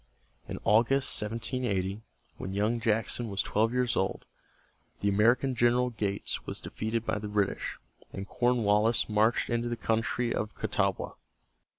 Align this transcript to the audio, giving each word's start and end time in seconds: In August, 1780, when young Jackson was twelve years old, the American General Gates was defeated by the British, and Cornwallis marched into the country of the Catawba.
In 0.47 0.57
August, 0.63 1.21
1780, 1.21 2.01
when 2.37 2.53
young 2.53 2.79
Jackson 2.79 3.29
was 3.29 3.43
twelve 3.43 3.71
years 3.71 3.95
old, 3.95 4.25
the 5.01 5.09
American 5.09 5.53
General 5.53 5.91
Gates 5.91 6.43
was 6.47 6.59
defeated 6.59 7.05
by 7.05 7.19
the 7.19 7.27
British, 7.27 7.77
and 8.11 8.27
Cornwallis 8.27 9.07
marched 9.07 9.51
into 9.51 9.69
the 9.69 9.77
country 9.77 10.33
of 10.33 10.55
the 10.55 10.59
Catawba. 10.61 11.11